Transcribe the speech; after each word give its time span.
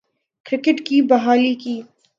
cricket 0.45 0.85
کی 0.85 1.01
بحالی 1.01 1.53
کی 1.55 1.81